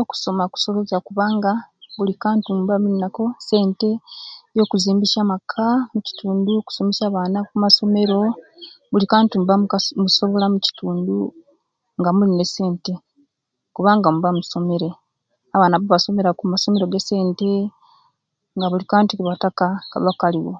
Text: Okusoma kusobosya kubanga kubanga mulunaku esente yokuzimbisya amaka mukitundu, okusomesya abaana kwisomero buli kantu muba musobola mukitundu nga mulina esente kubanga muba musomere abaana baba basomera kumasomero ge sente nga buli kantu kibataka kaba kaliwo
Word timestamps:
Okusoma 0.00 0.44
kusobosya 0.52 0.98
kubanga 1.06 1.50
kubanga 1.94 2.74
mulunaku 2.82 3.24
esente 3.40 3.90
yokuzimbisya 4.56 5.18
amaka 5.22 5.66
mukitundu, 5.92 6.50
okusomesya 6.56 7.04
abaana 7.06 7.38
kwisomero 7.48 8.20
buli 8.90 9.06
kantu 9.12 9.32
muba 9.36 9.56
musobola 10.02 10.46
mukitundu 10.52 11.16
nga 11.98 12.10
mulina 12.16 12.42
esente 12.46 12.92
kubanga 13.74 14.08
muba 14.14 14.30
musomere 14.38 14.90
abaana 15.54 15.76
baba 15.80 15.92
basomera 15.94 16.30
kumasomero 16.38 16.84
ge 16.92 17.00
sente 17.08 17.50
nga 18.56 18.66
buli 18.70 18.84
kantu 18.92 19.10
kibataka 19.12 19.66
kaba 19.90 20.10
kaliwo 20.20 20.54